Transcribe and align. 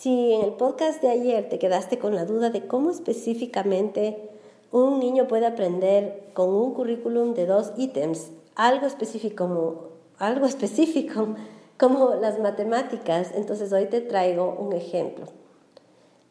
Si 0.00 0.32
en 0.32 0.40
el 0.40 0.52
podcast 0.52 1.02
de 1.02 1.10
ayer 1.10 1.50
te 1.50 1.58
quedaste 1.58 1.98
con 1.98 2.14
la 2.14 2.24
duda 2.24 2.48
de 2.48 2.66
cómo 2.66 2.88
específicamente 2.88 4.30
un 4.72 4.98
niño 4.98 5.28
puede 5.28 5.44
aprender 5.44 6.30
con 6.32 6.48
un 6.48 6.72
currículum 6.72 7.34
de 7.34 7.44
dos 7.44 7.74
ítems, 7.76 8.30
algo 8.54 8.86
específico 8.86 9.44
como, 9.44 9.74
algo 10.16 10.46
específico 10.54 11.36
como 11.78 12.14
las 12.14 12.38
matemáticas, 12.38 13.32
entonces 13.34 13.74
hoy 13.74 13.88
te 13.90 14.00
traigo 14.00 14.56
un 14.58 14.72
ejemplo. 14.72 15.26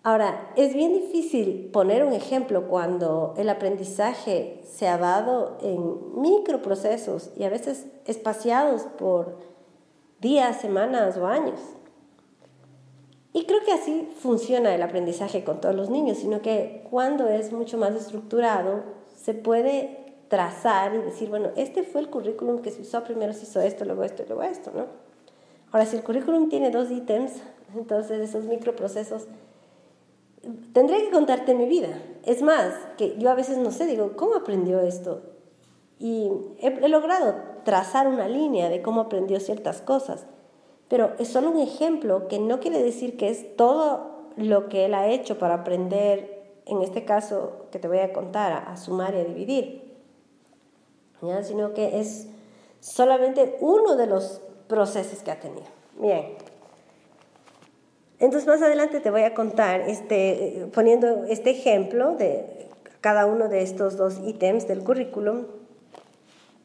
Ahora, 0.01 0.51
es 0.55 0.73
bien 0.73 0.95
difícil 0.95 1.69
poner 1.71 2.03
un 2.03 2.13
ejemplo 2.13 2.67
cuando 2.69 3.35
el 3.37 3.49
aprendizaje 3.49 4.63
se 4.63 4.87
ha 4.87 4.97
dado 4.97 5.59
en 5.61 6.19
microprocesos 6.19 7.29
y 7.37 7.43
a 7.43 7.49
veces 7.49 7.85
espaciados 8.07 8.81
por 8.97 9.37
días, 10.19 10.59
semanas 10.59 11.17
o 11.17 11.27
años. 11.27 11.59
Y 13.31 13.45
creo 13.45 13.59
que 13.63 13.71
así 13.71 14.09
funciona 14.17 14.73
el 14.73 14.81
aprendizaje 14.81 15.43
con 15.43 15.61
todos 15.61 15.75
los 15.75 15.89
niños, 15.89 16.17
sino 16.17 16.41
que 16.41 16.85
cuando 16.89 17.27
es 17.27 17.51
mucho 17.51 17.77
más 17.77 17.93
estructurado, 17.93 18.83
se 19.15 19.33
puede 19.33 20.15
trazar 20.29 20.95
y 20.95 20.97
decir, 20.99 21.29
bueno, 21.29 21.49
este 21.55 21.83
fue 21.83 22.01
el 22.01 22.09
currículum 22.09 22.61
que 22.61 22.71
se 22.71 22.81
usó, 22.81 23.03
primero 23.03 23.33
se 23.33 23.43
hizo 23.43 23.61
esto, 23.61 23.85
luego 23.85 24.03
esto 24.03 24.23
y 24.23 24.27
luego 24.27 24.43
esto, 24.43 24.71
¿no? 24.73 24.85
Ahora, 25.71 25.85
si 25.85 25.95
el 25.95 26.03
currículum 26.03 26.49
tiene 26.49 26.71
dos 26.71 26.89
ítems, 26.89 27.33
entonces 27.75 28.19
esos 28.19 28.45
microprocesos, 28.45 29.27
tendría 30.73 30.99
que 30.99 31.11
contarte 31.11 31.53
mi 31.53 31.65
vida. 31.65 32.01
Es 32.25 32.41
más, 32.41 32.73
que 32.97 33.15
yo 33.19 33.29
a 33.29 33.35
veces 33.35 33.59
no 33.59 33.71
sé, 33.71 33.85
digo, 33.85 34.13
¿cómo 34.15 34.35
aprendió 34.35 34.79
esto? 34.79 35.21
Y 35.99 36.31
he 36.59 36.87
logrado 36.87 37.35
trazar 37.63 38.07
una 38.07 38.27
línea 38.27 38.69
de 38.69 38.81
cómo 38.81 39.01
aprendió 39.01 39.39
ciertas 39.39 39.81
cosas 39.81 40.25
pero 40.89 41.13
es 41.19 41.27
solo 41.27 41.51
un 41.51 41.59
ejemplo 41.59 42.27
que 42.27 42.39
no 42.39 42.59
quiere 42.59 42.81
decir 42.81 43.15
que 43.15 43.29
es 43.29 43.55
todo 43.55 44.09
lo 44.35 44.69
que 44.69 44.85
él 44.85 44.95
ha 44.95 45.07
hecho 45.07 45.37
para 45.37 45.55
aprender, 45.55 46.41
en 46.65 46.81
este 46.81 47.05
caso 47.05 47.67
que 47.71 47.79
te 47.79 47.87
voy 47.87 47.99
a 47.99 48.11
contar, 48.11 48.51
a, 48.67 48.75
sumar 48.75 49.13
y 49.13 49.19
a 49.19 49.23
dividir, 49.23 49.93
sino 51.43 51.73
que 51.73 51.99
es 51.99 52.27
solamente 52.79 53.57
uno 53.59 53.95
de 53.95 54.07
los 54.07 54.41
procesos 54.67 55.21
que 55.21 55.31
ha 55.31 55.39
tenido. 55.39 55.67
Bien. 55.99 56.37
Entonces 58.19 58.47
más 58.47 58.61
adelante 58.61 58.99
te 58.99 59.11
voy 59.11 59.23
a 59.23 59.33
contar, 59.33 59.81
este, 59.81 60.67
poniendo 60.73 61.25
este 61.25 61.51
ejemplo 61.51 62.15
de 62.15 62.67
cada 62.99 63.25
uno 63.25 63.47
de 63.47 63.61
estos 63.61 63.95
dos 63.95 64.19
ítems 64.25 64.67
del 64.67 64.83
currículum, 64.83 65.45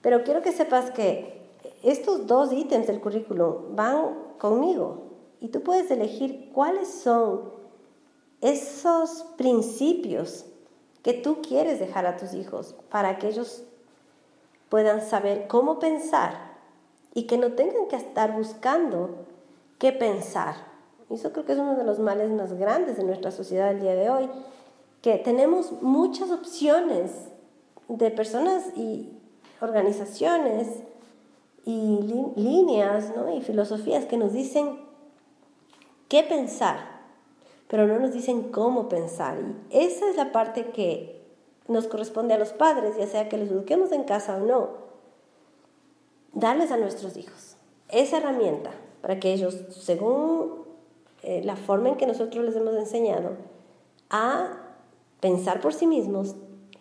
pero 0.01 0.25
quiero 0.25 0.43
que 0.43 0.53
sepas 0.53 0.91
que 0.91 1.44
estos 1.85 2.27
dos 2.27 2.53
ítems 2.53 2.87
del 2.87 3.01
currículum 3.01 3.77
van 3.77 4.15
conmigo 4.39 5.05
y 5.41 5.49
tú 5.49 5.63
puedes 5.63 5.91
elegir 5.91 6.51
cuáles 6.53 6.89
son 6.89 7.53
esos 8.41 9.25
principios 9.37 10.47
que 11.03 11.13
tú 11.13 11.43
quieres 11.43 11.79
dejar 11.79 12.07
a 12.07 12.17
tus 12.17 12.35
hijos 12.35 12.75
para 12.91 13.19
que 13.19 13.29
ellos 13.29 13.65
puedan 14.69 15.03
saber 15.03 15.47
cómo 15.47 15.79
pensar 15.79 16.55
y 17.13 17.27
que 17.27 17.39
no 17.39 17.53
tengan 17.53 17.89
que 17.89 17.97
estar 17.97 18.35
buscando 18.35 19.27
qué 19.79 19.93
pensar. 19.93 20.57
Y 21.11 21.15
eso 21.15 21.33
creo 21.33 21.45
que 21.45 21.53
es 21.53 21.59
uno 21.59 21.77
de 21.77 21.85
los 21.85 21.99
males 21.99 22.31
más 22.31 22.55
grandes 22.55 22.97
de 22.97 23.05
nuestra 23.05 23.31
sociedad 23.31 23.71
el 23.71 23.81
día 23.81 23.95
de 23.95 24.11
hoy, 24.11 24.31
que 25.03 25.19
tenemos 25.19 25.83
muchas 25.83 26.31
opciones 26.31 27.13
de 27.89 28.11
personas 28.11 28.77
y 28.77 29.11
organizaciones 29.61 30.69
y 31.65 31.99
líneas 32.37 33.13
y 33.37 33.41
filosofías 33.41 34.05
que 34.05 34.17
nos 34.17 34.33
dicen 34.33 34.79
qué 36.09 36.23
pensar, 36.23 36.79
pero 37.69 37.87
no 37.87 37.99
nos 37.99 38.13
dicen 38.13 38.51
cómo 38.51 38.89
pensar. 38.89 39.39
Y 39.71 39.79
esa 39.79 40.09
es 40.11 40.17
la 40.17 40.33
parte 40.33 40.71
que 40.71 41.23
nos 41.69 41.87
corresponde 41.87 42.35
a 42.35 42.39
los 42.39 42.53
padres, 42.53 42.97
ya 42.97 43.07
sea 43.07 43.29
que 43.29 43.39
les 43.39 43.51
eduquemos 43.51 43.93
en 43.93 44.05
casa 44.05 44.37
o 44.37 44.41
no, 44.41 44.69
darles 46.33 46.71
a 46.71 46.77
nuestros 46.77 47.17
hijos 47.17 47.57
esa 47.89 48.19
herramienta 48.19 48.71
para 49.01 49.21
que 49.21 49.33
ellos, 49.33 49.57
según 49.71 50.65
eh, 51.23 51.43
la 51.45 51.57
forma 51.57 51.91
en 51.91 51.97
que 51.97 52.07
nosotros 52.07 52.45
les 52.45 52.57
hemos 52.57 52.75
enseñado, 52.75 53.37
a 54.11 54.61
pensar 55.21 55.61
por 55.61 55.75
sí 55.75 55.87
mismos, 55.87 56.37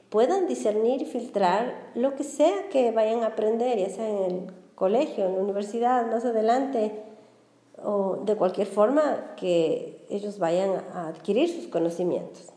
puedan 0.10 0.48
discernir 0.48 1.02
y 1.02 1.06
filtrar 1.06 1.92
lo 1.96 2.16
que 2.16 2.24
sea 2.24 2.70
que 2.70 2.92
vayan 2.92 3.24
a 3.24 3.28
aprender, 3.28 3.78
ya 3.78 3.90
sea 3.90 4.08
en 4.08 4.18
el 4.18 4.54
colegio, 4.76 5.26
en 5.26 5.36
la 5.36 5.42
universidad, 5.42 6.10
más 6.10 6.26
adelante, 6.26 7.04
o 7.84 8.18
de 8.24 8.36
cualquier 8.36 8.68
forma 8.68 9.36
que 9.36 10.06
ellos 10.10 10.40
vayan 10.40 10.84
a 10.94 11.08
adquirir 11.08 11.50
sus 11.50 11.68
conocimientos. 11.68 12.54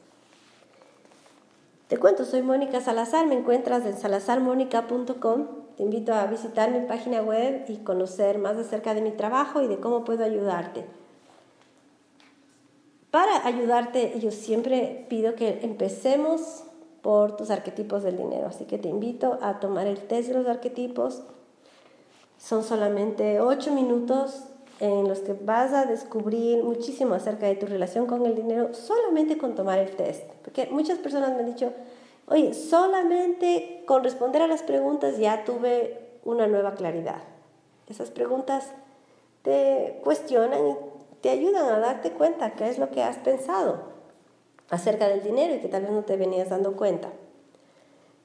Te 1.89 1.99
cuento, 1.99 2.25
soy 2.25 2.43
Mónica 2.43 2.81
Salazar, 2.81 3.27
me 3.27 3.37
encuentras 3.37 3.87
en 3.87 3.97
salazarmónica.com. 3.97 5.47
Te 5.77 5.83
invito 5.83 6.15
a 6.15 6.27
visitar 6.27 6.71
mi 6.71 6.81
página 6.87 7.23
web 7.23 7.65
y 7.69 7.77
conocer 7.79 8.39
más 8.39 8.57
acerca 8.57 8.95
de 8.95 9.03
mi 9.03 9.13
trabajo 9.13 9.63
y 9.63 9.69
de 9.69 9.79
cómo 9.79 10.05
puedo 10.05 10.25
ayudarte. 10.25 10.85
Para 13.11 13.47
ayudarte, 13.47 14.19
yo 14.19 14.31
siempre 14.31 15.07
pido 15.09 15.37
que 15.37 15.61
empecemos 15.63 16.65
por 17.03 17.37
tus 17.37 17.51
arquetipos 17.51 18.03
del 18.03 18.17
dinero, 18.17 18.49
así 18.49 18.65
que 18.65 18.79
te 18.79 18.89
invito 18.89 19.39
a 19.41 19.61
tomar 19.61 19.87
el 19.87 19.99
test 19.99 20.29
de 20.29 20.35
los 20.35 20.47
arquetipos 20.49 21.23
son 22.39 22.63
solamente 22.65 23.41
ocho 23.41 23.73
minutos 23.73 24.45
en 24.81 25.09
los 25.09 25.21
que 25.21 25.33
vas 25.33 25.73
a 25.73 25.87
descubrir 25.87 26.63
muchísimo 26.63 27.15
acerca 27.15 27.47
de 27.47 27.55
tu 27.55 27.67
relación 27.67 28.07
con 28.07 28.27
el 28.27 28.35
dinero 28.35 28.75
solamente 28.75 29.39
con 29.39 29.55
tomar 29.55 29.79
el 29.79 29.97
test. 29.97 30.25
Porque 30.43 30.69
muchas 30.71 30.99
personas 30.99 31.31
me 31.31 31.41
han 31.41 31.47
dicho, 31.47 31.73
oye, 32.29 32.53
solamente 32.53 33.83
con 33.87 34.05
responder 34.05 34.43
a 34.43 34.47
las 34.47 34.63
preguntas 34.63 35.19
ya 35.19 35.45
tuve 35.45 36.19
una 36.25 36.47
nueva 36.47 36.75
claridad. 36.75 37.23
Esas 37.89 38.11
preguntas 38.11 38.73
te 39.43 40.01
cuestionan 40.05 40.67
y 40.69 40.77
te 41.21 41.31
ayudan 41.31 41.67
a 41.67 41.79
darte 41.79 42.11
cuenta 42.11 42.53
qué 42.53 42.69
es 42.69 42.79
lo 42.79 42.91
que 42.91 43.03
has 43.03 43.17
pensado 43.17 43.97
acerca 44.69 45.09
del 45.09 45.23
dinero 45.23 45.55
y 45.55 45.61
que 45.61 45.69
tal 45.69 45.83
vez 45.83 45.93
no 45.93 46.03
te 46.03 46.17
venías 46.17 46.51
dando 46.51 46.77
cuenta. 46.77 47.11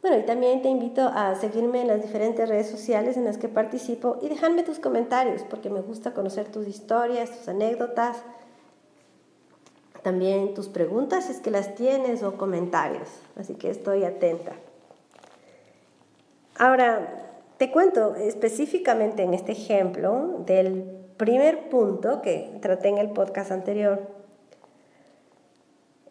Bueno, 0.02 0.18
y 0.18 0.24
también 0.24 0.64
te 0.64 0.70
invito 0.70 1.02
a 1.02 1.36
seguirme 1.36 1.82
en 1.82 1.88
las 1.88 2.02
diferentes 2.02 2.50
redes 2.50 2.68
sociales 2.68 3.18
en 3.18 3.26
las 3.26 3.38
que 3.38 3.48
participo 3.48 4.18
y 4.22 4.30
dejarme 4.30 4.64
tus 4.64 4.80
comentarios 4.80 5.44
porque 5.44 5.70
me 5.70 5.82
gusta 5.82 6.14
conocer 6.14 6.48
tus 6.48 6.68
historias, 6.68 7.30
tus 7.30 7.48
anécdotas, 7.48 8.18
también 10.02 10.56
tus 10.56 10.70
preguntas 10.70 11.26
si 11.26 11.34
es 11.34 11.40
que 11.40 11.52
las 11.52 11.76
tienes 11.76 12.24
o 12.24 12.36
comentarios. 12.36 13.10
Así 13.36 13.54
que 13.54 13.70
estoy 13.70 14.04
atenta. 14.04 14.54
Ahora, 16.58 17.38
te 17.58 17.72
cuento 17.72 18.16
específicamente 18.16 19.22
en 19.22 19.36
este 19.36 19.52
ejemplo 19.52 20.44
del 20.48 20.84
primer 21.18 21.70
punto 21.70 22.24
que 22.24 22.58
traté 22.60 22.88
en 22.88 22.98
el 22.98 23.12
podcast 23.12 23.52
anterior 23.52 24.21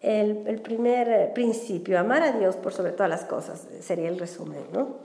el, 0.00 0.60
primer 0.62 1.32
principio, 1.34 1.98
amar 1.98 2.22
a 2.22 2.32
Dios 2.32 2.56
por 2.56 2.72
sobre 2.72 2.92
todas 2.92 3.10
las 3.10 3.24
cosas, 3.24 3.66
sería 3.80 4.08
el 4.08 4.18
resumen, 4.18 4.62
¿no? 4.72 4.96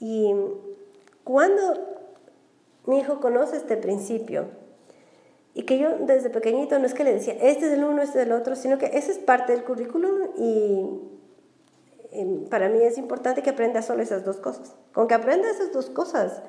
Y 0.00 0.34
cuando 1.24 1.78
mi 2.86 2.98
hijo 2.98 3.20
conoce 3.20 3.56
este 3.56 3.76
principio, 3.76 4.46
y 5.54 5.64
que 5.64 5.78
yo 5.78 5.98
desde 5.98 6.30
pequeñito 6.30 6.78
no 6.78 6.86
es 6.86 6.94
que 6.94 7.04
le 7.04 7.12
decía, 7.12 7.34
este 7.34 7.66
es 7.66 7.72
el 7.72 7.84
uno, 7.84 8.00
este 8.02 8.20
es 8.20 8.26
el 8.26 8.32
otro, 8.32 8.56
sino 8.56 8.78
que 8.78 8.86
ese 8.86 9.12
es 9.12 9.18
parte 9.18 9.52
del 9.52 9.64
currículum 9.64 10.30
y 10.38 11.12
para 12.50 12.68
mí 12.68 12.82
es 12.82 12.98
importante 12.98 13.42
que 13.42 13.50
aprenda 13.50 13.82
solo 13.82 14.02
esas 14.02 14.24
dos 14.24 14.36
cosas. 14.36 14.74
Con 14.92 15.08
que 15.08 15.14
aprenda 15.14 15.50
esas 15.50 15.72
dos 15.72 15.88
cosas, 15.90 16.42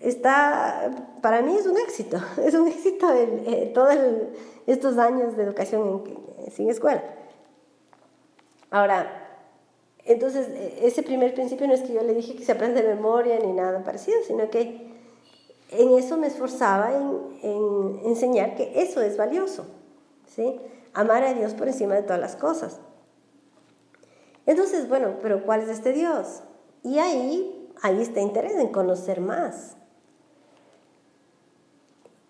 está, 0.00 0.90
para 1.22 1.42
mí 1.42 1.56
es 1.56 1.66
un 1.66 1.76
éxito, 1.78 2.18
es 2.44 2.54
un 2.54 2.68
éxito 2.68 3.10
el, 3.12 3.72
todos 3.72 3.94
estos 4.66 4.98
años 4.98 5.36
de 5.36 5.44
educación 5.44 6.04
sin 6.52 6.70
escuela. 6.70 7.02
Ahora, 8.70 9.22
entonces, 10.04 10.48
ese 10.82 11.02
primer 11.02 11.34
principio 11.34 11.66
no 11.66 11.74
es 11.74 11.82
que 11.82 11.92
yo 11.92 12.02
le 12.02 12.14
dije 12.14 12.36
que 12.36 12.44
se 12.44 12.52
aprende 12.52 12.82
de 12.82 12.94
memoria 12.94 13.38
ni 13.40 13.52
nada 13.52 13.82
parecido, 13.82 14.18
sino 14.26 14.50
que 14.50 14.94
en 15.70 15.98
eso 15.98 16.16
me 16.16 16.28
esforzaba 16.28 16.92
en, 16.92 17.40
en 17.42 18.00
enseñar 18.06 18.54
que 18.54 18.80
eso 18.80 19.00
es 19.00 19.16
valioso, 19.16 19.66
¿sí? 20.26 20.60
Amar 20.94 21.24
a 21.24 21.34
Dios 21.34 21.54
por 21.54 21.66
encima 21.66 21.94
de 21.96 22.02
todas 22.02 22.20
las 22.20 22.36
cosas. 22.36 22.80
Entonces, 24.46 24.88
bueno, 24.88 25.16
pero 25.20 25.44
¿cuál 25.44 25.62
es 25.62 25.68
este 25.68 25.92
Dios? 25.92 26.42
Y 26.84 27.00
ahí, 27.00 27.68
ahí 27.82 28.00
está 28.00 28.20
interés 28.20 28.54
en 28.54 28.68
conocer 28.68 29.20
más. 29.20 29.76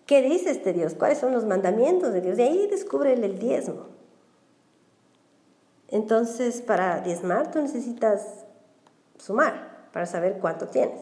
¿Qué 0.07 0.21
dice 0.21 0.51
este 0.51 0.73
Dios? 0.73 0.95
¿Cuáles 0.95 1.19
son 1.19 1.33
los 1.33 1.45
mandamientos 1.45 2.13
de 2.13 2.21
Dios? 2.21 2.39
Y 2.39 2.41
ahí 2.41 2.67
descubre 2.67 3.13
el 3.13 3.37
diezmo. 3.37 3.87
Entonces, 5.89 6.61
para 6.61 7.01
diezmar 7.01 7.51
tú 7.51 7.59
necesitas 7.59 8.45
sumar 9.17 9.89
para 9.91 10.05
saber 10.05 10.39
cuánto 10.39 10.67
tienes. 10.67 11.01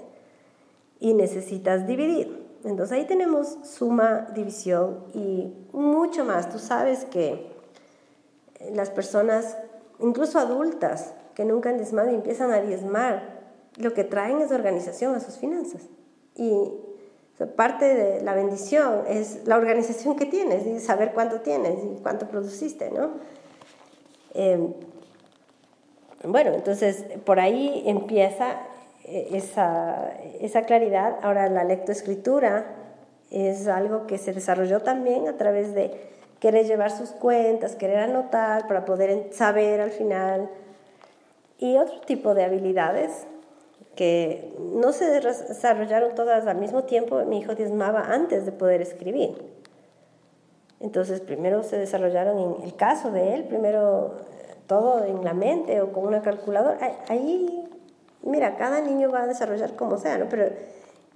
Y 0.99 1.13
necesitas 1.13 1.85
dividir. 1.85 2.45
Entonces 2.63 2.97
ahí 2.97 3.05
tenemos 3.05 3.59
suma, 3.63 4.27
división 4.33 5.05
y 5.13 5.53
mucho 5.71 6.25
más. 6.25 6.49
Tú 6.51 6.57
sabes 6.57 7.05
que 7.05 7.51
las 8.73 8.89
personas, 8.89 9.55
incluso 9.99 10.39
adultas, 10.39 11.13
que 11.35 11.45
nunca 11.45 11.69
han 11.69 11.77
diezmado 11.77 12.09
y 12.09 12.15
empiezan 12.15 12.51
a 12.51 12.61
diezmar, 12.61 13.35
lo 13.75 13.93
que 13.93 14.03
traen 14.03 14.39
es 14.39 14.51
organización 14.51 15.13
a 15.13 15.19
sus 15.19 15.37
finanzas. 15.37 15.83
Y 16.35 16.71
parte 17.55 17.93
de 17.93 18.21
la 18.21 18.33
bendición 18.33 19.03
es 19.09 19.45
la 19.45 19.57
organización 19.57 20.15
que 20.15 20.25
tienes 20.25 20.65
y 20.65 20.79
saber 20.79 21.11
cuánto 21.13 21.41
tienes 21.41 21.83
y 21.83 22.01
cuánto 22.01 22.27
produciste, 22.27 22.91
¿no? 22.91 23.11
Em, 24.33 24.73
bueno, 26.23 26.53
entonces 26.53 27.05
por 27.25 27.39
ahí 27.39 27.83
empieza 27.85 28.61
eh, 29.03 29.29
esa, 29.33 30.13
esa 30.39 30.61
claridad. 30.63 31.17
Ahora 31.21 31.49
la 31.49 31.63
lectoescritura 31.65 32.65
es 33.31 33.67
algo 33.67 34.07
que 34.07 34.17
se 34.17 34.31
desarrolló 34.31 34.81
también 34.81 35.27
a 35.27 35.37
través 35.37 35.75
de 35.75 35.91
querer 36.39 36.65
llevar 36.65 36.91
sus 36.91 37.11
cuentas, 37.11 37.75
querer 37.75 37.99
anotar 37.99 38.67
para 38.67 38.85
poder 38.85 39.29
saber 39.31 39.81
al 39.81 39.91
final 39.91 40.49
y 41.57 41.77
otro 41.77 41.99
tipo 42.01 42.33
de 42.33 42.43
habilidades 42.43 43.27
que 43.95 44.53
no 44.73 44.91
se 44.91 45.05
desarrollaron 45.09 46.15
todas 46.15 46.45
al 46.47 46.57
mismo 46.57 46.83
tiempo. 46.83 47.23
Mi 47.25 47.39
hijo 47.39 47.55
diezmaba 47.55 48.01
antes 48.01 48.45
de 48.45 48.51
poder 48.51 48.81
escribir. 48.81 49.41
Entonces, 50.79 51.21
primero 51.21 51.63
se 51.63 51.77
desarrollaron 51.77 52.37
en 52.37 52.63
el 52.63 52.75
caso 52.75 53.11
de 53.11 53.33
él, 53.33 53.45
primero 53.45 54.15
todo 54.67 55.05
en 55.05 55.23
la 55.23 55.33
mente 55.33 55.81
o 55.81 55.91
con 55.91 56.05
una 56.05 56.21
calculadora. 56.21 56.77
Ahí, 57.07 57.67
mira, 58.23 58.57
cada 58.57 58.81
niño 58.81 59.11
va 59.11 59.23
a 59.23 59.27
desarrollar 59.27 59.75
como 59.75 59.97
sea, 59.97 60.17
¿no? 60.17 60.27
Pero 60.29 60.49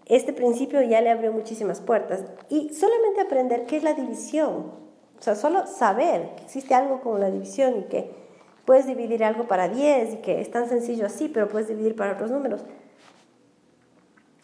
este 0.06 0.34
principio 0.34 0.81
ya 0.81 1.02
le 1.02 1.10
abrió 1.10 1.31
muchísimas 1.34 1.81
puertas. 1.81 2.24
Y 2.50 2.70
solamente 2.70 3.22
aprender 3.22 3.66
qué 3.66 3.78
es 3.78 3.84
la 3.84 3.94
división. 3.94 4.72
O 5.20 5.22
sea, 5.22 5.36
solo 5.36 5.68
saber 5.68 6.36
que 6.36 6.44
existe 6.44 6.74
algo 6.74 7.02
como 7.02 7.18
la 7.18 7.30
división 7.30 7.80
y 7.80 7.84
que 7.84 8.29
puedes 8.69 8.86
dividir 8.86 9.24
algo 9.24 9.45
para 9.45 9.68
10 9.68 10.13
y 10.13 10.18
que 10.18 10.42
es 10.42 10.51
tan 10.51 10.69
sencillo 10.69 11.07
así, 11.07 11.27
pero 11.27 11.48
puedes 11.48 11.69
dividir 11.69 11.95
para 11.95 12.13
otros 12.13 12.30
números. 12.30 12.62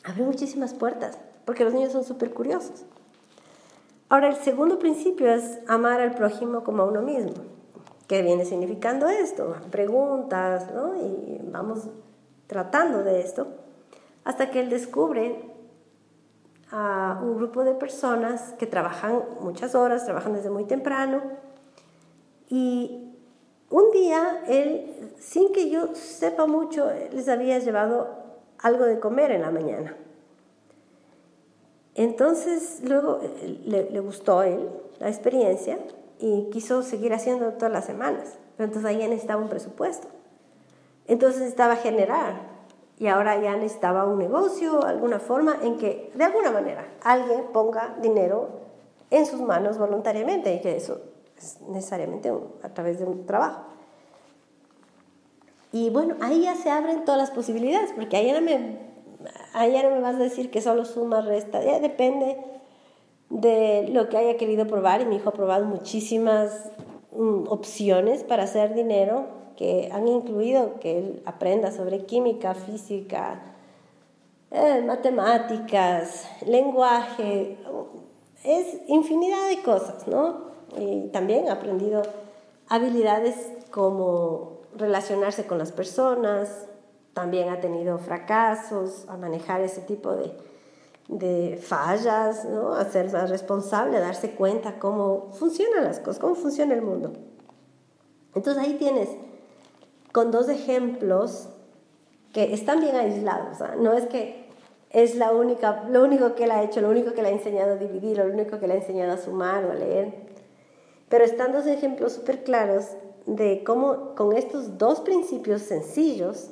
Abre 0.03 0.23
muchísimas 0.23 0.73
puertas, 0.73 1.19
porque 1.45 1.63
los 1.63 1.75
niños 1.75 1.91
son 1.91 2.03
súper 2.03 2.33
curiosos. 2.33 2.85
Ahora, 4.09 4.29
el 4.29 4.35
segundo 4.37 4.79
principio 4.79 5.31
es 5.31 5.59
amar 5.67 6.01
al 6.01 6.15
prójimo 6.15 6.63
como 6.63 6.81
a 6.81 6.85
uno 6.87 7.03
mismo. 7.03 7.33
¿Qué 8.07 8.23
viene 8.23 8.45
significando 8.45 9.07
esto? 9.07 9.57
Preguntas, 9.69 10.73
¿no? 10.73 10.95
Y 10.95 11.41
vamos 11.43 11.87
tratando 12.47 13.03
de 13.03 13.21
esto, 13.21 13.45
hasta 14.23 14.49
que 14.49 14.59
él 14.59 14.71
descubre 14.71 15.51
a 16.71 17.19
un 17.21 17.37
grupo 17.37 17.63
de 17.63 17.75
personas 17.75 18.55
que 18.57 18.65
trabajan 18.65 19.21
muchas 19.39 19.75
horas, 19.75 20.03
trabajan 20.03 20.33
desde 20.33 20.49
muy 20.49 20.63
temprano, 20.63 21.21
y 22.49 23.11
un 23.69 23.91
día 23.91 24.43
él, 24.47 25.13
sin 25.19 25.51
que 25.51 25.69
yo 25.69 25.95
sepa 25.95 26.45
mucho, 26.45 26.89
les 27.11 27.27
había 27.27 27.59
llevado 27.59 28.09
algo 28.59 28.85
de 28.85 28.99
comer 28.99 29.31
en 29.31 29.41
la 29.41 29.51
mañana. 29.51 29.95
Entonces 31.95 32.81
luego 32.83 33.19
eh, 33.21 33.87
le, 33.91 33.99
gustó 34.01 34.43
él 34.43 34.69
la 34.99 35.07
experiencia 35.07 35.79
y 36.19 36.49
quiso 36.51 36.83
seguir 36.83 37.13
haciendo 37.13 37.53
todas 37.53 37.71
las 37.71 37.85
semanas. 37.85 38.37
Entonces 38.59 38.85
ahí 38.85 38.97
necesitaba 38.97 39.41
un 39.41 39.49
presupuesto. 39.49 40.07
Entonces 41.07 41.39
necesitaba 41.39 41.75
generar 41.75 42.55
y 42.97 43.07
ahora 43.07 43.41
ya 43.41 43.55
necesitaba 43.55 44.05
un 44.05 44.19
negocio, 44.19 44.83
alguna 44.85 45.19
forma 45.19 45.57
en 45.61 45.77
que 45.77 46.11
de 46.15 46.23
alguna 46.23 46.51
manera 46.51 46.85
alguien 47.03 47.45
ponga 47.51 47.95
dinero 48.01 48.49
en 49.09 49.25
sus 49.25 49.41
manos 49.41 49.77
voluntariamente 49.77 50.53
y 50.53 50.61
que 50.61 50.75
eso 50.77 51.01
es 51.37 51.61
necesariamente 51.61 52.31
a 52.63 52.69
través 52.73 52.99
de 52.99 53.05
un 53.05 53.25
trabajo. 53.25 53.61
Y 55.71 55.89
bueno, 55.89 56.15
ahí 56.21 56.43
ya 56.43 56.55
se 56.55 56.69
abren 56.69 57.03
todas 57.03 57.19
las 57.19 57.31
posibilidades, 57.31 57.91
porque 57.93 58.15
ahí 58.15 58.31
no 58.31 58.41
me, 58.41 58.79
ahí 59.53 59.73
no 59.83 59.89
me 59.89 59.99
vas 59.99 60.15
a 60.15 60.19
decir 60.19 60.49
que 60.49 60.61
solo 60.61 60.85
suma, 60.85 61.21
resta, 61.21 61.61
ya 61.63 61.79
depende 61.79 62.37
de 63.29 63.89
lo 63.89 64.07
que 64.07 64.17
haya 64.17 64.37
querido 64.37 64.67
probar. 64.67 65.01
Y 65.01 65.05
mi 65.05 65.17
hijo 65.17 65.29
ha 65.29 65.33
probado 65.33 65.65
muchísimas 65.65 66.71
mm, 67.11 67.47
opciones 67.49 68.23
para 68.23 68.43
hacer 68.43 68.73
dinero 68.73 69.25
que 69.57 69.89
han 69.91 70.07
incluido 70.07 70.79
que 70.79 70.97
él 70.97 71.23
aprenda 71.25 71.71
sobre 71.71 72.05
química, 72.05 72.53
física, 72.53 73.41
eh, 74.51 74.81
matemáticas, 74.85 76.29
lenguaje, 76.45 77.57
es 78.43 78.77
infinidad 78.87 79.49
de 79.49 79.61
cosas, 79.63 80.07
¿no? 80.07 80.54
Y 80.77 81.09
también 81.11 81.49
ha 81.49 81.53
aprendido 81.53 82.03
habilidades 82.67 83.35
como 83.71 84.61
relacionarse 84.75 85.45
con 85.45 85.57
las 85.57 85.71
personas, 85.71 86.67
también 87.13 87.49
ha 87.49 87.61
tenido 87.61 87.97
fracasos, 87.97 89.05
a 89.07 89.17
manejar 89.17 89.61
ese 89.61 89.81
tipo 89.81 90.11
de, 90.11 90.33
de 91.07 91.57
fallas, 91.57 92.45
¿no? 92.45 92.73
a 92.73 92.85
ser 92.85 93.11
más 93.11 93.29
responsable, 93.29 93.97
a 93.97 94.01
darse 94.01 94.31
cuenta 94.31 94.79
cómo 94.79 95.31
funcionan 95.31 95.83
las 95.85 95.99
cosas, 95.99 96.19
cómo 96.19 96.35
funciona 96.35 96.73
el 96.73 96.81
mundo. 96.81 97.13
Entonces 98.33 98.61
ahí 98.61 98.73
tienes 98.73 99.09
con 100.11 100.31
dos 100.31 100.49
ejemplos 100.49 101.49
que 102.33 102.53
están 102.53 102.81
bien 102.81 102.95
aislados, 102.95 103.59
no 103.79 103.93
es 103.93 104.07
que 104.07 104.45
es 104.89 105.15
la 105.15 105.31
única, 105.31 105.83
lo 105.89 106.03
único 106.03 106.35
que 106.35 106.45
él 106.45 106.51
ha 106.51 106.63
hecho, 106.63 106.79
lo 106.79 106.89
único 106.89 107.13
que 107.13 107.21
le 107.21 107.27
ha 107.27 107.31
enseñado 107.31 107.73
a 107.73 107.75
dividir, 107.75 108.17
lo 108.17 108.25
único 108.25 108.59
que 108.59 108.67
le 108.67 108.75
ha 108.75 108.77
enseñado 108.77 109.11
a 109.11 109.17
sumar 109.17 109.65
o 109.65 109.71
a 109.71 109.75
leer. 109.75 110.34
Pero 111.15 111.23
están 111.23 111.53
dos 111.53 111.65
ejemplos 111.65 112.11
súper 112.11 112.43
claros 112.43 112.87
de 113.25 113.63
cómo 113.63 114.15
con 114.15 114.35
estos 114.35 114.77
dos 114.77 114.99
principios 114.99 115.61
sencillos, 115.61 116.49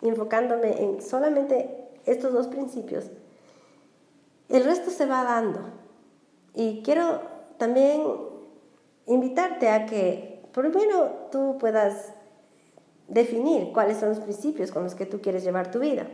enfocándome 0.00 0.82
en 0.82 1.02
solamente 1.02 1.84
estos 2.06 2.32
dos 2.32 2.46
principios, 2.46 3.10
el 4.48 4.64
resto 4.64 4.88
se 4.90 5.04
va 5.04 5.22
dando. 5.22 5.60
Y 6.54 6.80
quiero 6.82 7.20
también 7.58 8.04
invitarte 9.04 9.68
a 9.68 9.84
que 9.84 10.40
primero 10.50 11.28
tú 11.30 11.58
puedas 11.58 12.14
definir 13.08 13.70
cuáles 13.74 13.98
son 13.98 14.08
los 14.08 14.20
principios 14.20 14.70
con 14.70 14.82
los 14.82 14.94
que 14.94 15.04
tú 15.04 15.20
quieres 15.20 15.44
llevar 15.44 15.70
tu 15.70 15.80
vida. 15.80 16.06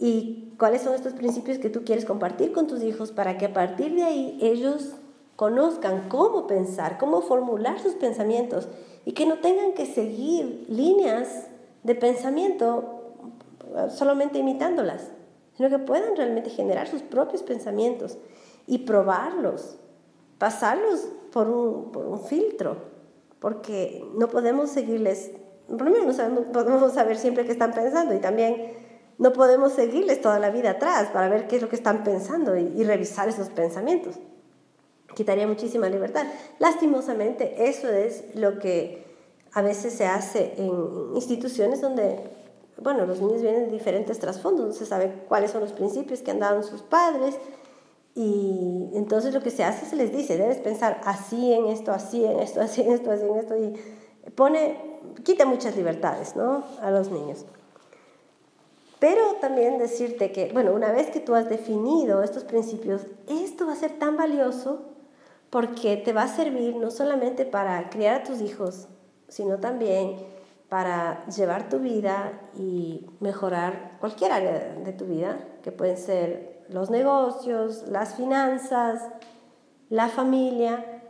Y 0.00 0.54
cuáles 0.58 0.82
son 0.82 0.94
estos 0.94 1.12
principios 1.12 1.58
que 1.58 1.70
tú 1.70 1.84
quieres 1.84 2.04
compartir 2.04 2.50
con 2.50 2.66
tus 2.66 2.82
hijos 2.82 3.12
para 3.12 3.38
que 3.38 3.44
a 3.44 3.52
partir 3.52 3.94
de 3.94 4.02
ahí 4.02 4.38
ellos 4.42 4.96
conozcan 5.36 6.08
cómo 6.08 6.46
pensar, 6.46 6.98
cómo 6.98 7.22
formular 7.22 7.80
sus 7.80 7.94
pensamientos 7.94 8.68
y 9.04 9.12
que 9.12 9.26
no 9.26 9.38
tengan 9.38 9.72
que 9.72 9.86
seguir 9.86 10.66
líneas 10.68 11.46
de 11.82 11.94
pensamiento 11.94 13.02
solamente 13.90 14.38
imitándolas, 14.38 15.10
sino 15.56 15.68
que 15.68 15.78
puedan 15.78 16.16
realmente 16.16 16.50
generar 16.50 16.86
sus 16.86 17.02
propios 17.02 17.42
pensamientos 17.42 18.18
y 18.66 18.78
probarlos, 18.78 19.78
pasarlos 20.38 21.08
por 21.32 21.48
un, 21.48 22.20
filtro, 22.20 22.76
porque 23.40 24.04
no 24.14 24.28
podemos 24.28 24.70
seguirles, 24.70 25.32
primero 25.66 26.12
no 26.28 26.52
podemos 26.52 26.92
saber 26.92 27.16
siempre 27.16 27.44
qué 27.44 27.52
están 27.52 27.72
pensando 27.72 28.14
y 28.14 28.18
también 28.18 28.74
no 29.18 29.32
podemos 29.32 29.72
seguirles 29.72 30.20
toda 30.20 30.38
la 30.38 30.50
vida 30.50 30.72
atrás 30.72 31.08
para 31.12 31.28
ver 31.28 31.46
qué 31.48 31.56
es 31.56 31.62
lo 31.62 31.68
que 31.68 31.76
están 31.76 32.04
pensando 32.04 32.56
y 32.56 32.84
revisar 32.84 33.28
esos 33.28 33.48
pensamientos 33.48 34.18
quitaría 35.14 35.46
muchísima 35.46 35.88
libertad. 35.88 36.26
Lastimosamente, 36.58 37.68
eso 37.68 37.88
es 37.88 38.34
lo 38.34 38.58
que 38.58 39.04
a 39.52 39.62
veces 39.62 39.92
se 39.92 40.06
hace 40.06 40.54
en 40.56 41.14
instituciones 41.14 41.80
donde, 41.80 42.20
bueno, 42.78 43.06
los 43.06 43.20
niños 43.20 43.42
vienen 43.42 43.66
de 43.66 43.72
diferentes 43.72 44.18
trasfondos, 44.18 44.66
no 44.66 44.72
se 44.72 44.86
sabe 44.86 45.12
cuáles 45.28 45.50
son 45.50 45.60
los 45.60 45.72
principios 45.72 46.20
que 46.20 46.30
han 46.30 46.38
dado 46.38 46.62
sus 46.62 46.82
padres, 46.82 47.36
y 48.14 48.90
entonces 48.94 49.32
lo 49.32 49.42
que 49.42 49.50
se 49.50 49.64
hace 49.64 49.86
se 49.86 49.96
les 49.96 50.12
dice, 50.12 50.36
debes 50.36 50.58
pensar 50.58 51.00
así 51.04 51.52
en 51.52 51.66
esto, 51.66 51.92
así 51.92 52.24
en 52.24 52.40
esto, 52.40 52.60
así 52.60 52.82
en 52.82 52.92
esto, 52.92 53.10
así 53.10 53.24
en 53.24 53.36
esto, 53.36 53.56
y 53.56 54.30
pone, 54.30 55.00
quita 55.22 55.44
muchas 55.46 55.76
libertades, 55.76 56.36
¿no? 56.36 56.64
A 56.80 56.90
los 56.90 57.10
niños. 57.10 57.46
Pero 58.98 59.34
también 59.40 59.78
decirte 59.78 60.30
que, 60.30 60.52
bueno, 60.52 60.72
una 60.72 60.92
vez 60.92 61.10
que 61.10 61.20
tú 61.20 61.34
has 61.34 61.48
definido 61.48 62.22
estos 62.22 62.44
principios, 62.44 63.02
esto 63.28 63.66
va 63.66 63.72
a 63.72 63.76
ser 63.76 63.98
tan 63.98 64.16
valioso 64.16 64.91
porque 65.52 65.98
te 65.98 66.14
va 66.14 66.22
a 66.22 66.28
servir 66.28 66.76
no 66.76 66.90
solamente 66.90 67.44
para 67.44 67.90
criar 67.90 68.22
a 68.22 68.22
tus 68.22 68.40
hijos, 68.40 68.88
sino 69.28 69.58
también 69.58 70.16
para 70.70 71.26
llevar 71.26 71.68
tu 71.68 71.78
vida 71.78 72.40
y 72.56 73.04
mejorar 73.20 73.98
cualquier 74.00 74.32
área 74.32 74.76
de 74.82 74.92
tu 74.94 75.04
vida, 75.04 75.46
que 75.62 75.70
pueden 75.70 75.98
ser 75.98 76.64
los 76.70 76.88
negocios, 76.88 77.84
las 77.86 78.14
finanzas, 78.14 79.02
la 79.90 80.08
familia, 80.08 81.02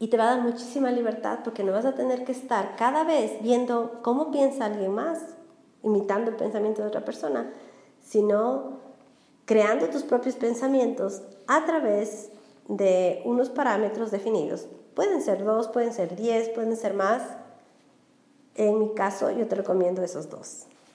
y 0.00 0.08
te 0.08 0.16
va 0.16 0.24
a 0.24 0.34
dar 0.34 0.42
muchísima 0.42 0.90
libertad 0.90 1.38
porque 1.44 1.62
no 1.62 1.70
vas 1.70 1.84
a 1.84 1.94
tener 1.94 2.24
que 2.24 2.32
estar 2.32 2.74
cada 2.74 3.04
vez 3.04 3.40
viendo 3.40 4.00
cómo 4.02 4.32
piensa 4.32 4.64
alguien 4.64 4.90
más, 4.90 5.20
imitando 5.84 6.32
el 6.32 6.36
pensamiento 6.36 6.82
de 6.82 6.88
otra 6.88 7.04
persona, 7.04 7.52
sino 8.00 8.80
creando 9.44 9.86
tus 9.90 10.02
propios 10.02 10.34
pensamientos 10.34 11.22
a 11.46 11.64
través 11.66 12.32
de 12.68 13.22
unos 13.24 13.50
parámetros 13.50 14.10
definidos. 14.10 14.68
Pueden 14.94 15.22
ser 15.22 15.44
dos, 15.44 15.68
pueden 15.68 15.92
ser 15.92 16.16
diez, 16.16 16.48
pueden 16.50 16.76
ser 16.76 16.94
más. 16.94 17.22
En 18.54 18.78
mi 18.78 18.94
caso, 18.94 19.30
yo 19.30 19.46
te 19.48 19.54
recomiendo 19.54 20.02
esos 20.02 20.28
dos. 20.28 20.66